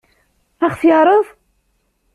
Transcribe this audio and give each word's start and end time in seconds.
Ad 0.65 0.69
ɣ-t-yeɛṛeḍ? 0.71 1.27